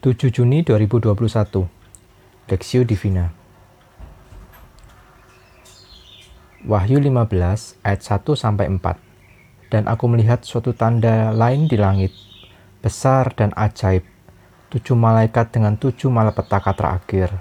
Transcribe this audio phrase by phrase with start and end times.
[0.00, 1.12] 7 Juni 2021
[2.48, 3.36] Lexio Divina.
[6.64, 8.80] Wahyu 15 ayat 1 sampai 4
[9.68, 12.16] Dan aku melihat suatu tanda lain di langit
[12.80, 14.00] besar dan ajaib.
[14.72, 17.36] Tujuh malaikat dengan tujuh malapetaka terakhir.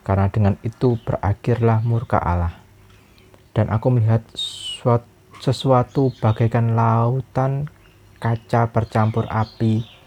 [0.00, 2.56] Karena dengan itu berakhirlah murka Allah.
[3.52, 4.24] Dan aku melihat
[5.36, 7.68] sesuatu bagaikan lautan
[8.16, 9.99] kaca bercampur api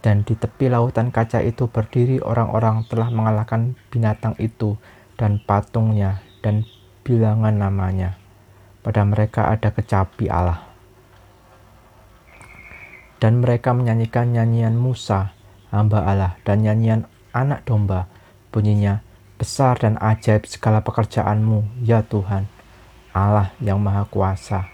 [0.00, 4.80] dan di tepi lautan kaca itu berdiri orang-orang telah mengalahkan binatang itu
[5.20, 6.64] dan patungnya dan
[7.04, 8.16] bilangan namanya.
[8.80, 10.64] Pada mereka ada kecapi Allah.
[13.20, 15.36] Dan mereka menyanyikan nyanyian Musa,
[15.68, 17.04] hamba Allah, dan nyanyian
[17.36, 18.08] anak domba.
[18.48, 19.04] Bunyinya,
[19.36, 22.48] besar dan ajaib segala pekerjaanmu, ya Tuhan,
[23.12, 24.72] Allah yang maha kuasa.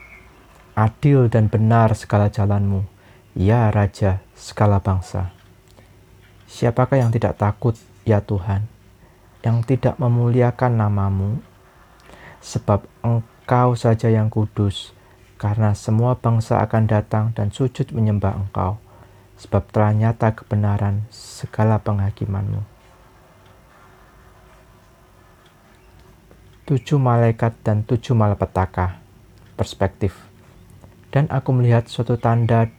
[0.78, 2.86] Adil dan benar segala jalanmu,
[3.36, 5.28] Ya Raja segala bangsa,
[6.48, 7.76] siapakah yang tidak takut,
[8.08, 8.64] ya Tuhan,
[9.44, 11.44] yang tidak memuliakan namamu?
[12.40, 14.96] Sebab Engkau saja yang kudus,
[15.36, 18.80] karena semua bangsa akan datang dan sujud menyembah Engkau,
[19.36, 22.64] sebab telah nyata kebenaran segala penghakimanmu.
[26.64, 28.96] Tujuh malaikat dan tujuh malapetaka,
[29.60, 30.16] perspektif.
[31.12, 32.72] Dan aku melihat suatu tanda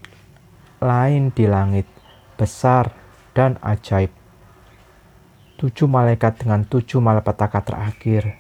[0.77, 1.89] lain di langit,
[2.37, 2.93] besar
[3.33, 4.13] dan ajaib.
[5.57, 8.37] Tujuh malaikat dengan tujuh malapetaka terakhir.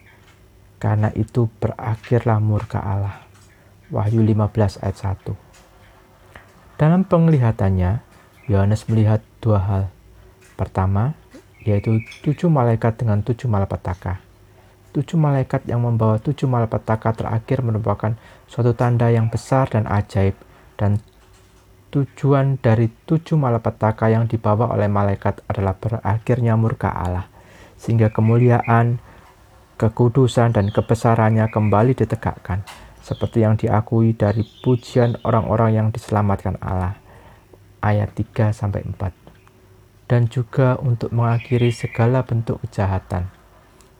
[0.77, 3.25] Karena itu berakhirlah murka Allah.
[3.89, 5.33] Wahyu 15 ayat 1.
[6.77, 8.05] Dalam penglihatannya,
[8.45, 9.83] Yohanes melihat dua hal.
[10.53, 11.17] Pertama,
[11.65, 14.21] yaitu tujuh malaikat dengan tujuh malapetaka.
[14.93, 18.13] Tujuh malaikat yang membawa tujuh malapetaka terakhir merupakan
[18.45, 20.37] suatu tanda yang besar dan ajaib,
[20.77, 21.01] dan
[21.87, 27.31] Tujuan dari tujuh malapetaka yang dibawa oleh malaikat adalah berakhirnya murka Allah,
[27.79, 28.99] sehingga kemuliaan,
[29.79, 32.67] kekudusan, dan kebesarannya kembali ditegakkan,
[32.99, 36.99] seperti yang diakui dari pujian orang-orang yang diselamatkan Allah.
[37.79, 43.31] Ayat 3-4 Dan juga untuk mengakhiri segala bentuk kejahatan,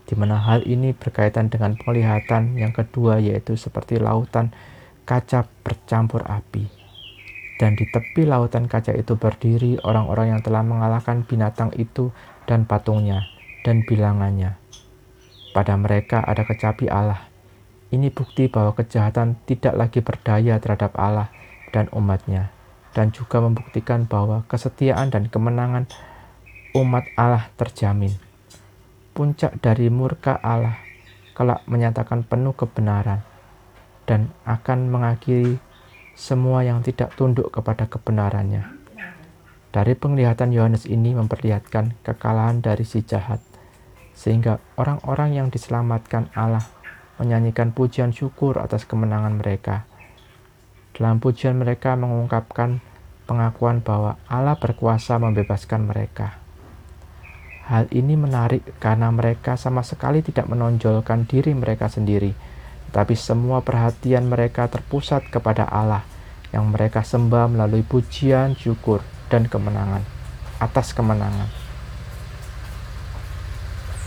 [0.03, 4.51] di mana hal ini berkaitan dengan penglihatan yang kedua yaitu seperti lautan
[5.07, 6.76] kaca bercampur api
[7.57, 12.13] dan di tepi lautan kaca itu berdiri orang-orang yang telah mengalahkan binatang itu
[12.45, 13.25] dan patungnya
[13.65, 14.55] dan bilangannya.
[15.51, 17.25] Pada mereka ada kecapi Allah.
[17.87, 21.31] Ini bukti bahwa kejahatan tidak lagi berdaya terhadap Allah
[21.71, 22.51] dan umatnya,
[22.91, 25.87] dan juga membuktikan bahwa kesetiaan dan kemenangan
[26.75, 28.11] umat Allah terjamin.
[29.15, 30.77] Puncak dari murka Allah
[31.31, 33.23] kelak menyatakan penuh kebenaran
[34.03, 35.61] dan akan mengakhiri
[36.17, 38.65] semua yang tidak tunduk kepada kebenarannya.
[39.69, 43.37] Dari penglihatan Yohanes ini memperlihatkan kekalahan dari si jahat,
[44.17, 46.65] sehingga orang-orang yang diselamatkan Allah
[47.21, 49.85] menyanyikan pujian syukur atas kemenangan mereka.
[50.97, 52.81] Dalam pujian mereka mengungkapkan
[53.29, 56.41] pengakuan bahwa Allah berkuasa membebaskan mereka.
[57.69, 62.33] Hal ini menarik karena mereka sama sekali tidak menonjolkan diri mereka sendiri,
[62.91, 66.03] tapi semua perhatian mereka terpusat kepada Allah
[66.55, 70.01] yang mereka sembah melalui pujian, syukur, dan kemenangan
[70.57, 71.51] atas kemenangan.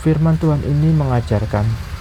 [0.01, 1.91] Firman Tuhan ini mengajarkan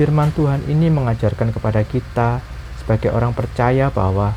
[0.00, 2.40] Firman Tuhan ini mengajarkan kepada kita
[2.80, 4.32] sebagai orang percaya bahwa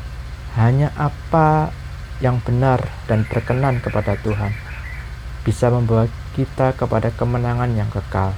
[0.60, 1.72] hanya apa
[2.20, 4.52] yang benar dan berkenan kepada Tuhan
[5.40, 8.34] bisa membawa kita kepada kemenangan yang kekal.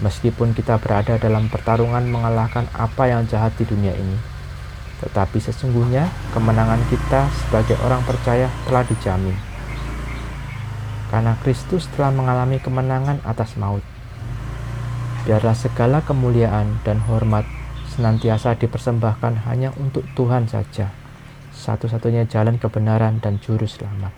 [0.00, 4.16] Meskipun kita berada dalam pertarungan mengalahkan apa yang jahat di dunia ini,
[5.04, 9.36] tetapi sesungguhnya kemenangan kita sebagai orang percaya telah dijamin.
[11.08, 13.82] Karena Kristus telah mengalami kemenangan atas maut.
[15.24, 17.44] Biarlah segala kemuliaan dan hormat
[17.92, 20.88] senantiasa dipersembahkan hanya untuk Tuhan saja,
[21.52, 24.14] satu-satunya jalan kebenaran dan juru selamat.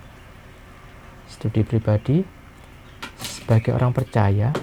[1.26, 2.41] Studi pribadi
[3.42, 4.54] sebagai orang percaya,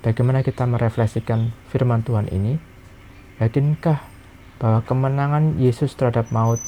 [0.00, 2.56] bagaimana kita merefleksikan firman Tuhan ini?
[3.44, 4.00] Yakinkah
[4.56, 6.64] bahwa kemenangan Yesus terhadap maut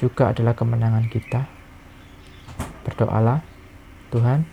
[0.00, 1.44] juga adalah kemenangan kita?
[2.88, 3.44] Berdoalah,
[4.08, 4.48] Tuhan,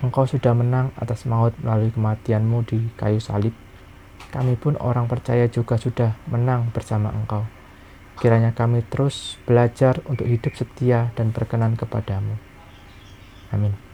[0.00, 3.52] Engkau sudah menang atas maut melalui kematianmu di kayu salib.
[4.32, 7.44] Kami pun orang percaya juga sudah menang bersama Engkau.
[8.16, 12.38] Kiranya kami terus belajar untuk hidup setia dan berkenan kepadamu.
[13.52, 13.93] Amin.